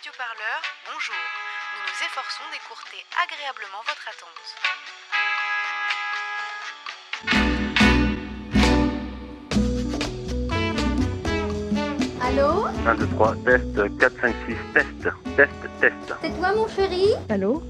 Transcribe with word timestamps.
radioparleur, 0.00 0.60
bonjour. 0.86 1.14
Nous 1.76 1.82
nous 1.84 1.98
efforçons 2.06 2.44
d'écourter 2.52 3.04
agréablement 3.20 3.82
votre 3.84 4.08
attente. 4.08 5.50
Allô 12.22 12.66
1, 12.86 12.94
2, 12.94 13.06
3, 13.08 13.34
test, 13.44 13.98
4, 13.98 14.20
5, 14.20 14.34
6, 14.48 14.56
test, 14.74 14.86
test, 15.36 15.50
test. 15.80 16.14
C'est 16.22 16.38
toi 16.38 16.52
mon 16.54 16.68
chéri 16.68 17.08
Allô 17.28 17.62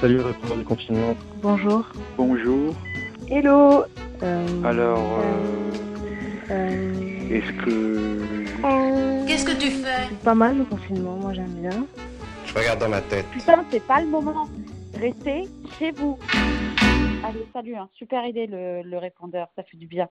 Salut, 0.00 0.20
répondant 0.20 0.56
du 0.56 0.64
confinement. 0.64 1.16
Bonjour. 1.42 1.86
Bonjour. 2.16 2.74
Hello 3.30 3.84
Euh, 4.22 4.62
Alors, 4.64 4.98
euh, 5.20 6.50
euh, 6.50 7.30
est-ce 7.30 7.52
que... 7.64 8.43
Qu'est-ce 9.26 9.44
que 9.44 9.52
tu 9.60 9.70
fais? 9.70 10.06
c'est 10.08 10.24
pas 10.24 10.34
mal 10.34 10.56
le 10.56 10.64
confinement, 10.64 11.16
moi 11.16 11.34
j'aime 11.34 11.54
bien. 11.60 11.86
Je 12.46 12.54
regarde 12.54 12.78
dans 12.80 12.88
ma 12.88 13.02
tête. 13.02 13.26
Putain, 13.30 13.62
c'est 13.70 13.86
pas 13.86 14.00
le 14.00 14.06
moment. 14.06 14.48
Restez 14.98 15.48
chez 15.78 15.90
vous. 15.90 16.18
Allez, 17.22 17.46
salut, 17.52 17.74
hein. 17.74 17.88
super 17.92 18.24
idée 18.26 18.46
le, 18.46 18.82
le 18.82 18.98
répondeur, 18.98 19.48
ça 19.56 19.62
fait 19.64 19.76
du 19.76 19.86
bien. 19.86 20.08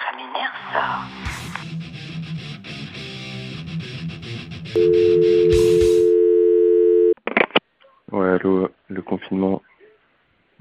Ça 0.00 0.16
m'énerve 0.16 0.54
ça. 0.72 1.02
Ouais, 8.10 8.28
allô, 8.28 8.68
le 8.88 9.02
confinement. 9.02 9.62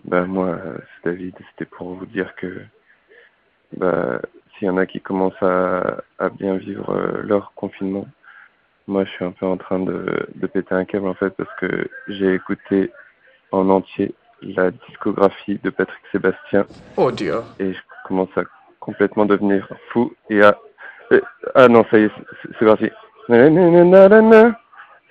Bah 0.05 0.25
moi, 0.25 0.49
euh, 0.49 0.77
c'est 1.03 1.11
David, 1.11 1.35
c'était 1.51 1.65
pour 1.65 1.93
vous 1.95 2.05
dire 2.05 2.35
que... 2.35 2.63
Bah, 3.77 4.19
s'il 4.63 4.67
y 4.69 4.71
en 4.71 4.77
a 4.77 4.85
qui 4.85 5.01
commencent 5.01 5.41
à, 5.43 5.97
à 6.19 6.29
bien 6.29 6.55
vivre 6.55 6.89
euh, 6.91 7.21
leur 7.23 7.51
confinement, 7.53 8.07
moi 8.87 9.03
je 9.03 9.09
suis 9.09 9.25
un 9.25 9.31
peu 9.31 9.45
en 9.45 9.57
train 9.57 9.79
de, 9.79 10.25
de 10.35 10.47
péter 10.47 10.73
un 10.73 10.85
câble 10.85 11.05
en 11.07 11.13
fait 11.15 11.31
parce 11.31 11.49
que 11.59 11.89
j'ai 12.07 12.33
écouté 12.33 12.89
en 13.51 13.67
entier 13.69 14.15
la 14.41 14.71
discographie 14.71 15.59
de 15.61 15.69
Patrick 15.69 16.01
Sébastien. 16.13 16.65
Oh 16.95 17.11
Dieu. 17.11 17.41
et 17.59 17.73
je 17.73 17.79
commence 18.07 18.29
à 18.37 18.43
complètement 18.79 19.25
devenir 19.25 19.67
fou 19.89 20.13
et 20.29 20.41
à 20.41 20.55
ah 21.55 21.67
non 21.67 21.83
ça 21.91 21.99
y 21.99 22.03
est 22.03 22.11
c'est- 22.57 22.65
parti. 22.65 22.89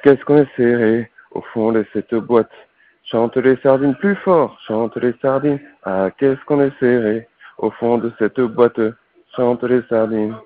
Qu'est-ce 0.03 0.25
qu'on 0.25 0.39
est 0.39 0.57
serré. 0.57 1.11
Au 1.33 1.43
fond 1.53 1.73
de 1.73 1.85
cette 1.93 2.15
boîte 2.15 2.51
chante 3.05 3.37
les 3.37 3.57
sardines 3.57 3.97
plus 3.97 4.17
fort 4.17 4.59
chante 4.67 4.97
les 4.97 5.13
sardines. 5.21 5.61
Ah 5.85 6.09
qu'est-ce 6.17 6.43
qu'on 6.47 6.63
est 6.63 6.73
serré. 6.81 7.29
Au 7.59 7.71
fond 7.71 7.99
de 7.99 8.11
cette 8.19 8.41
boîte 8.41 8.81
chante 9.37 9.63
les 9.65 9.83
sardines 9.89 10.37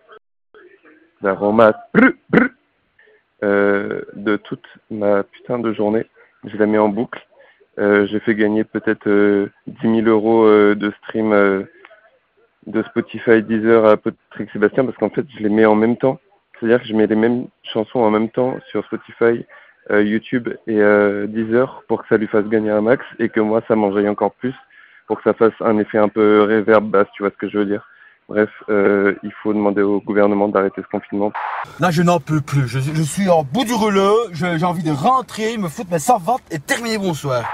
euh, 3.42 4.02
de 4.14 4.36
toute 4.36 4.64
ma 4.90 5.22
putain 5.24 5.58
de 5.58 5.72
journée 5.72 6.06
je 6.44 6.56
la 6.56 6.66
mets 6.66 6.78
en 6.78 6.88
boucle 6.88 7.26
euh, 7.78 8.06
j'ai 8.06 8.20
fait 8.20 8.34
gagner 8.34 8.64
peut-être 8.64 9.06
euh, 9.06 9.50
10 9.66 10.02
000 10.02 10.08
euros 10.08 10.46
euh, 10.46 10.74
de 10.74 10.90
stream 11.02 11.32
euh, 11.32 11.64
de 12.66 12.82
Spotify, 12.84 13.42
Deezer 13.42 13.84
à 13.84 13.96
Patrick 13.96 14.50
Sébastien 14.50 14.84
parce 14.84 14.96
qu'en 14.96 15.10
fait 15.10 15.26
je 15.36 15.42
les 15.42 15.50
mets 15.50 15.66
en 15.66 15.74
même 15.74 15.96
temps. 15.96 16.18
C'est-à-dire 16.58 16.80
que 16.80 16.88
je 16.88 16.94
mets 16.94 17.06
les 17.06 17.16
mêmes 17.16 17.48
chansons 17.62 18.00
en 18.00 18.10
même 18.10 18.30
temps 18.30 18.56
sur 18.70 18.84
Spotify, 18.86 19.44
YouTube 19.90 20.48
et 20.66 20.80
Deezer 21.28 21.84
pour 21.86 22.02
que 22.02 22.08
ça 22.08 22.16
lui 22.16 22.26
fasse 22.26 22.46
gagner 22.46 22.70
un 22.70 22.80
max 22.80 23.04
et 23.18 23.28
que 23.28 23.40
moi 23.40 23.62
ça 23.68 23.76
m'enjaille 23.76 24.08
encore 24.08 24.32
plus 24.32 24.54
pour 25.06 25.18
que 25.18 25.22
ça 25.22 25.34
fasse 25.34 25.52
un 25.60 25.78
effet 25.78 25.98
un 25.98 26.08
peu 26.08 26.42
réverb 26.42 26.90
basse, 26.90 27.06
tu 27.14 27.22
vois 27.22 27.30
ce 27.30 27.36
que 27.36 27.48
je 27.48 27.58
veux 27.58 27.66
dire. 27.66 27.86
Bref, 28.28 28.50
euh, 28.68 29.14
il 29.22 29.30
faut 29.40 29.54
demander 29.54 29.82
au 29.82 30.00
gouvernement 30.00 30.48
d'arrêter 30.48 30.82
ce 30.82 30.88
confinement. 30.88 31.30
Là, 31.78 31.92
je 31.92 32.02
n'en 32.02 32.18
peux 32.18 32.40
plus. 32.40 32.66
Je, 32.66 32.80
je 32.80 33.02
suis 33.02 33.30
en 33.30 33.44
bout 33.44 33.64
du 33.64 33.72
rouleau. 33.72 34.16
J'ai 34.32 34.64
envie 34.64 34.82
de 34.82 34.90
rentrer, 34.90 35.56
me 35.58 35.68
foutre 35.68 35.92
mes 35.92 36.00
servantes 36.00 36.42
et 36.50 36.58
terminer 36.58 36.98
bonsoir. 36.98 37.44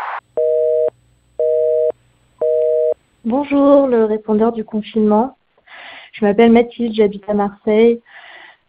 Bonjour, 3.26 3.86
le 3.86 4.06
répondeur 4.06 4.52
du 4.52 4.64
confinement. 4.64 5.36
Je 6.14 6.24
m'appelle 6.24 6.50
Mathilde, 6.50 6.94
j'habite 6.94 7.28
à 7.28 7.34
Marseille. 7.34 8.00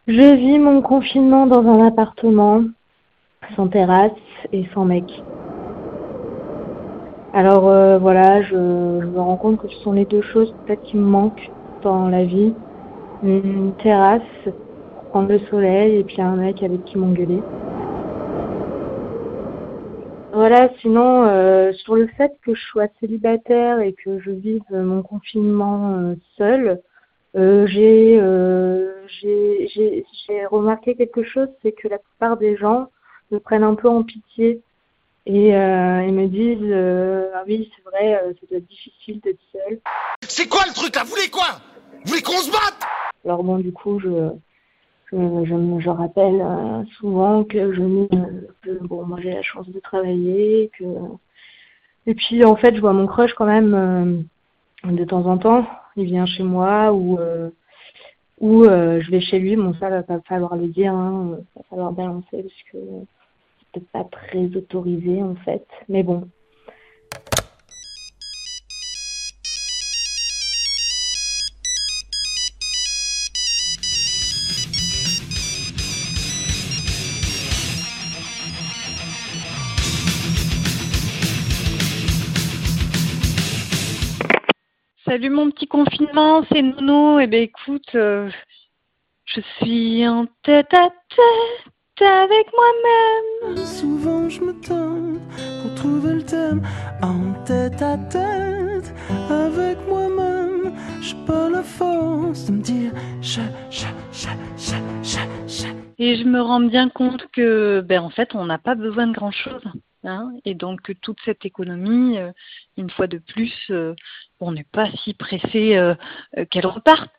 Je 0.08 0.36
vis 0.36 0.60
mon 0.60 0.82
confinement 0.82 1.48
dans 1.48 1.66
un 1.66 1.88
appartement, 1.88 2.64
sans 3.56 3.70
terrasse 3.70 4.12
et 4.52 4.68
sans 4.74 4.84
mec. 4.84 5.06
Alors 7.34 7.70
euh, 7.70 7.98
voilà, 7.98 8.42
je, 8.44 8.50
je 8.52 9.06
me 9.06 9.22
rends 9.22 9.38
compte 9.38 9.62
que 9.62 9.70
ce 9.70 9.76
sont 9.78 9.94
les 9.94 10.06
deux 10.06 10.22
choses 10.22 10.54
peut-être 10.66 10.84
qui 10.84 10.98
me 10.98 11.06
manquent 11.06 11.50
dans 11.84 12.10
la 12.10 12.24
vie. 12.24 12.54
Une 13.24 13.74
terrasse 13.82 14.22
prendre 15.14 15.30
le 15.30 15.40
soleil 15.48 15.98
et 15.98 16.04
puis 16.04 16.20
un 16.22 16.36
mec 16.36 16.64
avec 16.64 16.84
qui 16.86 16.98
m'engueuler. 16.98 17.40
Voilà, 20.34 20.70
sinon, 20.82 21.26
euh, 21.28 21.72
sur 21.74 21.94
le 21.96 22.08
fait 22.18 22.32
que 22.44 22.56
je 22.56 22.62
sois 22.64 22.88
célibataire 23.00 23.80
et 23.80 23.94
que 23.94 24.20
je 24.20 24.32
vive 24.32 24.64
mon 24.72 25.04
confinement 25.04 25.94
euh, 25.94 26.16
seule, 26.36 26.82
euh, 27.36 27.68
j'ai 27.68 28.18
euh, 28.20 29.06
j'ai 29.22 30.46
remarqué 30.50 30.96
quelque 30.96 31.24
chose, 31.24 31.50
c'est 31.62 31.74
que 31.74 31.88
la 31.88 32.00
plupart 32.00 32.38
des 32.38 32.58
gens 32.58 32.90
me 33.30 33.40
prennent 33.40 33.64
un 33.64 33.76
peu 33.76 33.88
en 33.88 34.02
pitié 34.02 34.62
et 35.28 35.50
ils 35.50 36.14
me 36.14 36.26
disent 36.26 37.32
Ah 37.36 37.44
oui, 37.48 37.72
c'est 37.76 37.84
vrai, 37.84 38.20
être 38.32 38.62
difficile 38.68 39.20
d'être 39.20 39.40
seule. 39.52 39.80
C'est 40.28 40.50
quoi 40.50 40.62
le 40.68 40.74
truc 40.74 40.96
là? 40.96 41.04
Vous 41.04 41.12
voulez 41.12 41.30
quoi? 41.30 41.60
Alors 43.26 43.44
bon, 43.44 43.58
du 43.58 43.72
coup, 43.72 44.00
je, 44.00 44.32
je, 45.12 45.90
rappelle 45.90 46.42
euh, 46.42 46.84
souvent 46.98 47.44
que 47.44 47.74
je 47.74 48.08
que 48.62 48.86
bon, 48.86 49.06
moi 49.06 49.20
j'ai 49.22 49.32
la 49.32 49.42
chance 49.42 49.70
de 49.70 49.80
travailler, 49.80 50.72
que 50.78 50.86
et 52.06 52.16
puis 52.16 52.44
en 52.44 52.56
fait, 52.56 52.76
je 52.76 52.82
vois 52.82 52.94
mon 52.94 53.08
crush 53.08 53.34
quand 53.34 53.46
même 53.46 53.74
euh, 53.74 54.92
de 54.92 55.06
temps 55.06 55.26
en 55.26 55.38
temps. 55.38 55.66
Il 55.96 56.06
vient 56.06 56.26
chez 56.26 56.44
moi 56.44 56.92
ou 56.92 57.18
euh, 57.20 57.50
ou 58.40 58.64
je 58.66 59.10
vais 59.10 59.22
chez 59.22 59.40
lui. 59.40 59.56
Bon, 59.56 59.74
ça 59.80 59.90
va 59.90 60.04
pas 60.04 60.20
falloir 60.28 60.56
le 60.56 60.68
dire, 60.68 60.94
hein, 60.94 61.38
va 61.56 61.64
falloir 61.70 61.92
balancer 61.94 62.44
parce 62.44 62.64
que 62.72 62.78
c'est 62.78 63.68
peut-être 63.72 63.92
pas 63.92 64.04
très 64.04 64.46
autorisé 64.58 65.24
en 65.24 65.36
fait. 65.36 65.66
Mais 65.88 66.04
bon, 66.04 66.28
Salut 85.14 85.30
mon 85.30 85.52
petit 85.52 85.68
confinement, 85.68 86.44
c'est 86.52 86.64
Nono. 86.64 87.20
Eh 87.20 87.28
ben 87.28 87.44
écoute, 87.44 87.94
euh, 87.94 88.32
je 89.26 89.42
suis 89.42 90.08
en 90.08 90.26
tête 90.42 90.74
à 90.74 90.90
tête 90.90 92.02
avec 92.02 92.48
moi-même. 92.52 93.58
Souvent 93.58 94.28
je 94.28 94.42
me 94.42 94.54
donne 94.68 95.22
pour 95.62 95.76
trouver 95.76 96.16
le 96.16 96.24
thème 96.24 96.64
en 97.04 97.32
tête 97.44 97.80
à 97.84 97.96
tête 98.10 98.92
avec 99.30 99.78
moi-même. 99.88 100.74
J'ai 101.00 101.16
pas 101.28 101.48
la 101.48 101.62
force 101.62 102.48
de 102.48 102.54
me 102.54 102.64
dire 102.64 102.92
je, 103.22 103.42
je, 103.70 103.86
je, 104.10 104.30
je, 104.58 104.76
je, 105.04 105.20
je. 105.46 105.68
Et 106.00 106.16
je 106.16 106.24
me 106.24 106.42
rends 106.42 106.62
bien 106.62 106.90
compte 106.90 107.28
que, 107.32 107.82
ben 107.82 108.02
en 108.02 108.10
fait, 108.10 108.34
on 108.34 108.46
n'a 108.46 108.58
pas 108.58 108.74
besoin 108.74 109.06
de 109.06 109.14
grand-chose. 109.14 109.62
Et 110.46 110.54
donc 110.54 110.82
toute 111.02 111.20
cette 111.24 111.46
économie, 111.46 112.18
euh, 112.18 112.32
une 112.78 112.90
fois 112.90 113.08
de 113.08 113.20
plus, 113.20 113.54
euh, 113.70 113.96
on 114.40 114.52
n'est 114.52 114.66
pas 114.66 114.92
si 115.04 115.14
pressé 115.14 115.78
euh, 115.78 115.96
qu'elle 116.50 116.68
reparte 116.68 117.12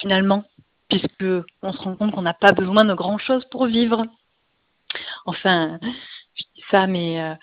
finalement, 0.00 0.44
puisque 0.88 1.24
on 1.62 1.72
se 1.72 1.78
rend 1.78 1.96
compte 1.96 2.12
qu'on 2.12 2.22
n'a 2.22 2.34
pas 2.34 2.52
besoin 2.52 2.84
de 2.84 2.94
grand-chose 2.94 3.44
pour 3.50 3.66
vivre. 3.66 4.04
Enfin, 5.26 5.80
je 6.34 6.44
dis 6.54 6.64
ça, 6.70 6.86
mais 6.86 7.36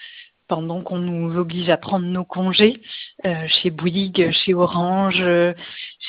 pendant 0.53 0.81
qu'on 0.81 0.99
nous 0.99 1.35
oblige 1.35 1.67
à 1.69 1.77
prendre 1.77 2.05
nos 2.05 2.25
congés 2.25 2.79
euh, 3.25 3.33
chez 3.47 3.71
Bouygues, 3.71 4.29
chez 4.31 4.53
Orange, 4.53 5.19
euh, 5.19 5.51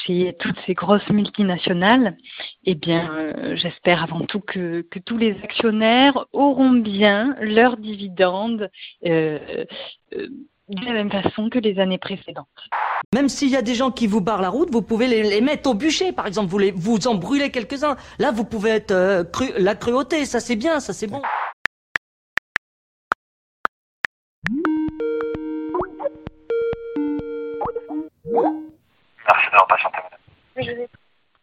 chez 0.05 0.37
toutes 0.38 0.58
ces 0.67 0.75
grosses 0.75 1.08
multinationales, 1.08 2.19
eh 2.67 2.75
bien, 2.75 3.11
euh, 3.11 3.56
j'espère 3.56 4.02
avant 4.02 4.20
tout 4.20 4.41
que, 4.41 4.87
tous 5.06 5.17
les 5.17 5.35
actionnaires 5.43 6.26
auront 6.35 6.73
bien 6.73 7.35
leurs 7.41 7.79
dividendes 7.79 8.70
de 9.02 9.67
la 10.69 10.93
même 10.93 11.11
façon 11.11 11.49
que 11.49 11.58
les 11.58 11.79
années 11.79 11.97
précédentes. 11.97 12.47
Même 13.14 13.31
s'il 13.31 13.49
y 13.49 13.56
a 13.56 13.62
des 13.62 13.75
gens 13.75 13.90
qui 13.90 14.06
vous 14.06 14.20
barrent 14.20 14.43
la 14.43 14.50
route, 14.50 14.69
vous 14.70 14.82
pouvez 14.82 15.06
les, 15.06 15.40
mettre 15.40 15.70
au 15.70 15.75
bûcher, 15.75 16.12
par 16.12 16.26
exemple. 16.26 16.50
Vous, 16.50 16.61
vous 16.75 17.08
en 17.08 17.14
brûlez 17.14 17.50
quelques-uns. 17.50 17.97
Là, 18.19 18.31
vous 18.31 18.44
pouvez 18.44 18.70
être 18.70 19.23
cru, 19.32 19.47
la 19.56 19.75
cruauté. 19.75 20.26
Ça, 20.26 20.38
c'est 20.38 20.56
bien, 20.56 20.81
ça, 20.81 20.93
c'est 20.93 21.06
bon. 21.06 21.23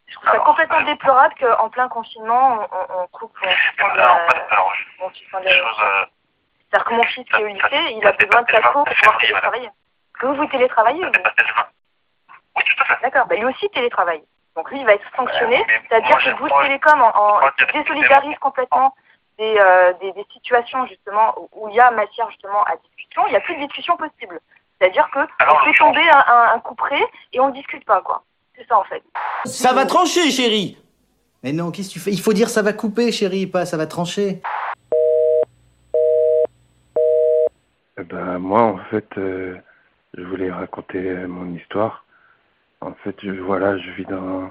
Je 0.06 0.14
trouve 0.16 0.30
ça 0.30 0.38
complètement 0.40 0.82
déplorable 0.82 1.34
qu'en 1.40 1.68
plein 1.70 1.88
confinement, 1.88 2.68
on, 2.70 3.06
coupe, 3.08 3.36
on 3.42 3.46
on 5.06 5.10
suspend 5.10 5.38
la... 5.38 5.50
C'est-à-dire 6.70 6.84
que 6.86 6.94
mon 6.94 7.02
fils 7.04 7.24
qui 7.28 7.40
est 7.40 7.44
au 7.44 7.48
lycée, 7.48 7.94
il 7.96 8.06
a 8.06 8.12
besoin 8.12 8.42
de 8.42 8.46
casco 8.46 8.84
pour 8.84 8.94
pouvoir 8.94 9.18
télétravailler. 9.18 9.70
Que 10.18 10.26
vous, 10.26 10.34
vous 10.34 10.46
télétravaillez 10.46 11.04
vous 11.04 11.10
Oui, 12.56 12.62
tout 12.64 12.82
à 12.82 12.84
fait. 12.86 13.02
D'accord, 13.02 13.26
bah 13.26 13.36
lui 13.36 13.44
aussi 13.44 13.68
télétravaille. 13.70 14.22
Donc 14.56 14.70
lui, 14.70 14.80
il 14.80 14.86
va 14.86 14.94
être 14.94 15.04
sanctionné. 15.16 15.64
C'est-à-dire 15.88 16.18
que 16.18 16.30
Bouygues 16.38 16.62
Télécom 16.62 17.00
en, 17.02 17.16
en 17.16 17.40
désolidarise 17.72 18.38
complètement 18.38 18.94
des, 19.38 19.56
euh, 19.58 19.92
des, 19.94 20.12
des 20.12 20.26
situations 20.32 20.86
justement 20.86 21.34
où- 21.52 21.68
il 21.70 21.74
y 21.74 21.80
a 21.80 21.90
matière 21.90 22.28
justement 22.30 22.62
à 22.64 22.76
discussion. 22.76 23.26
Il 23.26 23.30
n'y 23.30 23.36
a 23.36 23.40
plus 23.40 23.54
de 23.56 23.60
discussion 23.60 23.96
possible. 23.96 24.38
C'est-à-dire 24.78 25.08
que 25.10 25.20
Alors, 25.38 25.58
on 25.62 25.64
fait 25.64 25.78
tomber 25.78 26.06
un, 26.10 26.24
un, 26.26 26.52
un 26.54 26.60
coup 26.60 26.74
près 26.74 27.02
et 27.32 27.40
on 27.40 27.48
ne 27.48 27.52
discute 27.54 27.84
pas, 27.86 28.00
quoi. 28.02 28.22
C'est 28.62 28.68
ça 28.68 28.78
en 28.78 28.84
fait. 28.84 29.02
Ça 29.44 29.72
va 29.72 29.86
trancher, 29.86 30.30
chérie 30.30 30.78
Mais 31.42 31.52
non, 31.52 31.70
qu'est-ce 31.70 31.88
que 31.88 31.94
tu 31.94 32.00
fais? 32.00 32.12
Il 32.12 32.20
faut 32.20 32.32
dire 32.32 32.48
ça 32.48 32.62
va 32.62 32.72
couper, 32.72 33.10
chérie, 33.10 33.46
pas 33.46 33.66
ça 33.66 33.76
va 33.76 33.86
trancher. 33.86 34.40
Eh 37.98 38.04
ben, 38.04 38.38
moi, 38.38 38.62
en 38.62 38.78
fait, 38.90 39.06
euh, 39.18 39.56
je 40.14 40.22
voulais 40.22 40.50
raconter 40.50 41.00
mon 41.26 41.54
histoire. 41.54 42.04
En 42.80 42.94
fait, 42.94 43.16
je, 43.22 43.30
voilà, 43.30 43.76
je 43.78 43.90
vis 43.90 44.04
dans, 44.06 44.50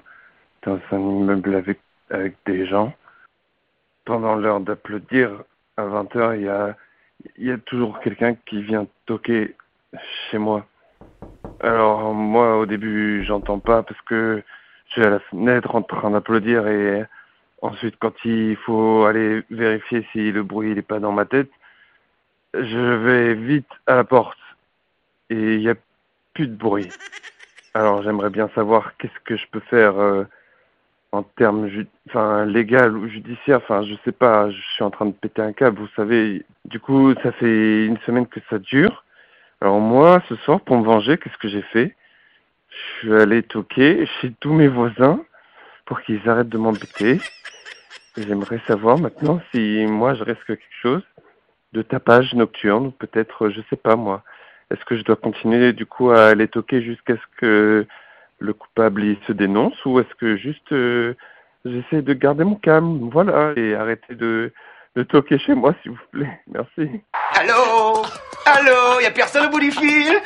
dans 0.63 0.79
un 0.91 0.99
immeuble 0.99 1.55
avec, 1.55 1.79
avec 2.09 2.35
des 2.45 2.67
gens. 2.67 2.93
Pendant 4.05 4.35
l'heure 4.35 4.59
d'applaudir, 4.59 5.43
à 5.77 5.83
20h, 5.83 6.35
il 6.37 6.43
y 6.43 6.49
a, 6.49 6.75
il 7.37 7.47
y 7.47 7.51
a 7.51 7.57
toujours 7.57 7.99
quelqu'un 7.99 8.35
qui 8.45 8.61
vient 8.61 8.87
toquer 9.05 9.55
chez 10.29 10.37
moi. 10.37 10.65
Alors, 11.63 12.13
moi, 12.13 12.57
au 12.57 12.65
début, 12.65 13.23
j'entends 13.23 13.59
pas 13.59 13.83
parce 13.83 14.01
que 14.01 14.41
je 14.87 14.91
suis 14.93 15.03
à 15.03 15.09
la 15.09 15.19
fenêtre 15.19 15.75
en 15.75 15.83
train 15.83 16.09
d'applaudir 16.09 16.67
et 16.67 17.05
ensuite, 17.61 17.95
quand 17.99 18.13
il 18.25 18.55
faut 18.57 19.05
aller 19.05 19.43
vérifier 19.51 20.05
si 20.11 20.31
le 20.31 20.41
bruit 20.41 20.73
n'est 20.73 20.81
pas 20.81 20.99
dans 20.99 21.11
ma 21.11 21.25
tête, 21.25 21.51
je 22.55 22.95
vais 22.95 23.35
vite 23.35 23.69
à 23.85 23.95
la 23.95 24.03
porte 24.03 24.39
et 25.29 25.55
il 25.55 25.59
n'y 25.59 25.69
a 25.69 25.75
plus 26.33 26.47
de 26.47 26.55
bruit. 26.55 26.89
Alors 27.73 28.01
j'aimerais 28.01 28.31
bien 28.31 28.49
savoir 28.55 28.97
qu'est-ce 28.97 29.19
que 29.23 29.37
je 29.37 29.45
peux 29.51 29.61
faire 29.61 29.97
euh, 29.97 30.25
en 31.11 31.23
termes 31.23 31.69
enfin, 32.09 32.45
légal 32.45 32.97
ou 32.97 33.07
judiciaire. 33.07 33.57
Enfin, 33.57 33.83
je 33.83 33.93
sais 34.03 34.11
pas, 34.11 34.49
je 34.49 34.61
suis 34.73 34.83
en 34.83 34.89
train 34.89 35.05
de 35.05 35.11
péter 35.11 35.41
un 35.43 35.53
câble, 35.53 35.79
vous 35.79 35.87
savez. 35.95 36.43
Du 36.65 36.79
coup, 36.79 37.13
ça 37.21 37.31
fait 37.33 37.85
une 37.85 37.99
semaine 37.99 38.27
que 38.27 38.39
ça 38.49 38.57
dure. 38.57 39.05
Alors 39.61 39.79
moi, 39.79 40.23
ce 40.27 40.35
soir, 40.37 40.59
pour 40.61 40.75
me 40.77 40.83
venger, 40.83 41.17
qu'est-ce 41.17 41.37
que 41.37 41.47
j'ai 41.47 41.61
fait? 41.61 41.95
Je 42.69 42.99
suis 42.99 43.13
allé 43.13 43.43
toquer 43.43 44.07
chez 44.19 44.33
tous 44.39 44.53
mes 44.53 44.67
voisins 44.67 45.23
pour 45.85 46.01
qu'ils 46.01 46.27
arrêtent 46.27 46.49
de 46.49 46.57
m'embêter. 46.57 47.19
J'aimerais 48.17 48.59
savoir 48.65 48.97
maintenant 48.97 49.39
si 49.51 49.85
moi 49.87 50.15
je 50.15 50.23
risque 50.23 50.45
quelque 50.47 50.63
chose 50.81 51.03
de 51.73 51.83
tapage 51.83 52.33
nocturne, 52.33 52.87
ou 52.87 52.91
peut-être, 52.91 53.49
je 53.49 53.61
sais 53.69 53.75
pas 53.75 53.95
moi. 53.95 54.23
Est-ce 54.71 54.83
que 54.83 54.97
je 54.97 55.03
dois 55.03 55.15
continuer 55.15 55.73
du 55.73 55.85
coup 55.85 56.09
à 56.09 56.33
les 56.33 56.47
toquer 56.47 56.81
jusqu'à 56.81 57.15
ce 57.15 57.37
que 57.37 57.85
le 58.39 58.53
coupable 58.53 59.03
il 59.03 59.17
se 59.27 59.31
dénonce 59.31 59.85
ou 59.85 59.99
est-ce 59.99 60.15
que 60.15 60.37
juste 60.37 60.71
euh, 60.71 61.13
j'essaie 61.65 62.01
de 62.01 62.13
garder 62.13 62.43
mon 62.43 62.55
calme, 62.55 63.09
voilà, 63.11 63.53
et 63.55 63.75
arrêter 63.75 64.15
de, 64.15 64.51
de 64.95 65.03
toquer 65.03 65.37
chez 65.37 65.53
moi 65.53 65.75
s'il 65.81 65.91
vous 65.91 66.07
plaît? 66.11 66.41
Merci. 66.47 66.89
Allô? 67.35 68.03
Allô 68.45 68.99
Y 69.01 69.05
a 69.05 69.11
personne 69.11 69.45
au 69.45 69.49
bout 69.49 69.59
du 69.59 69.71
fil? 69.71 70.19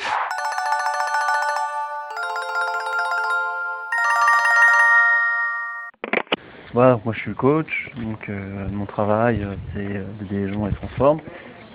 Voilà, 6.74 7.00
moi 7.04 7.14
je 7.14 7.20
suis 7.20 7.34
coach, 7.34 7.90
donc 7.98 8.30
euh, 8.30 8.68
mon 8.72 8.86
travail 8.86 9.42
euh, 9.44 9.56
c'est 9.74 9.80
euh, 9.80 10.04
d'aider 10.20 10.48
les 10.48 10.54
gens 10.54 10.66
à 10.66 10.70
être. 10.70 11.18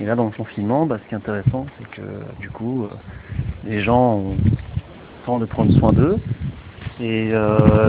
Et 0.00 0.04
là 0.04 0.14
dans 0.14 0.24
le 0.24 0.30
confinement, 0.30 0.86
bah, 0.86 0.98
ce 1.02 1.08
qui 1.08 1.14
est 1.14 1.18
intéressant, 1.18 1.66
c'est 1.78 1.90
que 1.90 2.02
du 2.40 2.50
coup, 2.50 2.84
euh, 2.84 2.94
les 3.64 3.80
gens 3.80 4.14
ont 4.14 4.36
le 4.42 5.26
temps 5.26 5.38
de 5.38 5.46
prendre 5.46 5.72
soin 5.78 5.92
d'eux 5.92 6.18
et 7.00 7.32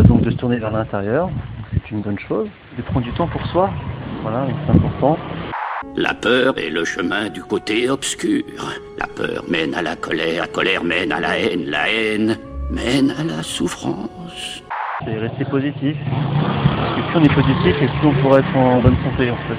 donc 0.05 0.21
de 0.21 0.31
se 0.31 0.37
tourner 0.37 0.57
vers 0.57 0.71
l'intérieur, 0.71 1.29
c'est 1.73 1.91
une 1.91 2.01
bonne 2.01 2.19
chose. 2.19 2.47
De 2.77 2.81
prendre 2.81 3.05
du 3.05 3.11
temps 3.11 3.27
pour 3.27 3.45
soi, 3.47 3.69
voilà, 4.21 4.47
c'est 4.65 4.71
important. 4.71 5.17
La 5.97 6.13
peur 6.13 6.57
est 6.57 6.69
le 6.69 6.85
chemin 6.85 7.27
du 7.27 7.43
côté 7.43 7.89
obscur. 7.89 8.43
La 8.97 9.07
peur 9.07 9.43
mène 9.49 9.75
à 9.75 9.81
la 9.81 9.97
colère, 9.97 10.43
la 10.43 10.47
colère 10.47 10.83
mène 10.85 11.11
à 11.11 11.19
la 11.19 11.37
haine, 11.37 11.65
la 11.69 11.89
haine 11.91 12.37
mène 12.69 13.11
à 13.19 13.23
la 13.25 13.43
souffrance. 13.43 14.63
C'est 15.03 15.17
rester 15.17 15.43
positif. 15.43 15.97
Parce 16.07 17.09
plus 17.09 17.19
on 17.19 17.23
est 17.23 17.33
positif 17.33 17.75
et 17.81 17.87
plus 17.87 18.07
on 18.07 18.13
pourra 18.21 18.39
être 18.39 18.55
en 18.55 18.79
bonne 18.79 18.95
santé 19.03 19.31
en 19.31 19.35
fait. 19.35 19.57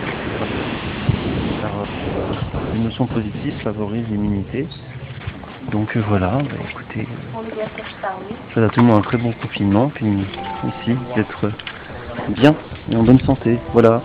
Car, 1.60 1.70
euh, 1.70 2.74
l'émotion 2.74 3.06
positive 3.06 3.54
favorise 3.62 4.06
l'immunité. 4.08 4.66
Donc 5.70 5.94
euh, 5.96 6.02
voilà, 6.08 6.38
bah, 6.38 6.56
écoutez, 6.70 7.06
je 8.48 8.54
souhaite 8.54 8.64
à 8.64 8.68
tout 8.70 8.80
le 8.80 8.86
monde 8.86 8.98
un 9.00 9.02
très 9.02 9.18
bon 9.18 9.32
confinement, 9.32 9.90
puis 9.94 10.06
aussi 10.64 10.96
d'être 11.14 11.52
bien 12.30 12.54
et 12.90 12.96
en 12.96 13.02
bonne 13.02 13.20
santé. 13.20 13.58
Voilà. 13.74 14.02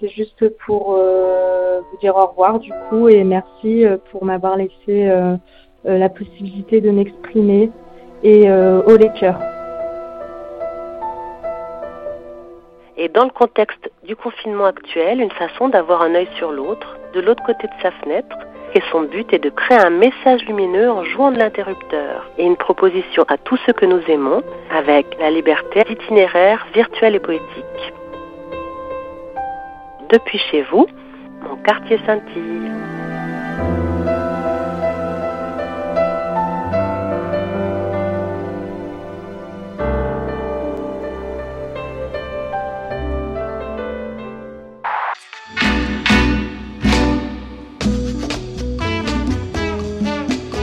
C'est 0.00 0.08
juste 0.10 0.48
pour 0.64 0.94
euh, 0.96 1.80
vous 1.90 1.98
dire 1.98 2.14
au 2.14 2.26
revoir 2.26 2.60
du 2.60 2.72
coup 2.88 3.08
et 3.08 3.24
merci 3.24 3.84
euh, 3.84 3.96
pour 4.12 4.24
m'avoir 4.24 4.56
laissé 4.56 4.70
euh, 4.88 5.36
la 5.84 6.08
possibilité 6.08 6.80
de 6.80 6.90
m'exprimer 6.90 7.70
et 8.22 8.50
au 8.50 8.96
les 8.96 9.10
cœurs. 9.18 9.38
Et 12.96 13.08
dans 13.08 13.24
le 13.24 13.30
contexte 13.30 13.90
du 14.04 14.16
confinement 14.16 14.66
actuel, 14.66 15.20
une 15.20 15.30
façon 15.30 15.68
d'avoir 15.68 16.02
un 16.02 16.16
œil 16.16 16.28
sur 16.36 16.50
l'autre, 16.50 16.98
de 17.14 17.20
l'autre 17.20 17.44
côté 17.44 17.68
de 17.68 17.82
sa 17.82 17.92
fenêtre, 17.92 18.36
et 18.74 18.82
son 18.90 19.02
but 19.02 19.32
est 19.32 19.38
de 19.38 19.50
créer 19.50 19.78
un 19.78 19.90
message 19.90 20.44
lumineux 20.46 20.90
en 20.90 21.04
jouant 21.04 21.30
de 21.30 21.38
l'interrupteur 21.38 22.28
et 22.38 22.44
une 22.44 22.56
proposition 22.56 23.24
à 23.28 23.38
tous 23.38 23.56
ceux 23.64 23.72
que 23.72 23.86
nous 23.86 24.02
aimons 24.08 24.42
avec 24.76 25.06
la 25.20 25.30
liberté 25.30 25.84
d'itinéraire 25.84 26.66
virtuel 26.74 27.14
et 27.14 27.20
poétique. 27.20 27.94
Depuis 30.10 30.38
chez 30.50 30.62
vous, 30.62 30.86
mon 31.42 31.56
quartier 31.56 31.98
scintille. 32.06 32.70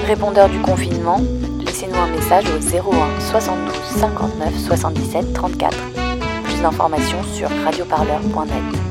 Répondeur 0.08 0.50
du 0.50 0.60
confinement, 0.60 1.20
laissez-nous 1.64 1.96
un 1.96 2.08
message 2.08 2.46
au 2.46 2.58
01 2.58 3.20
72 3.20 3.76
59 4.00 4.58
77 4.58 5.34
34. 5.34 5.78
Plus 6.46 6.62
d'informations 6.64 7.22
sur 7.24 7.50
radioparleur.net. 7.64 8.85